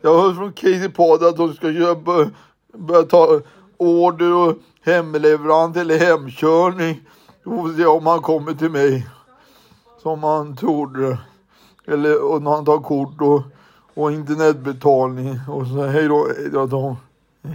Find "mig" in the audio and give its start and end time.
8.70-9.06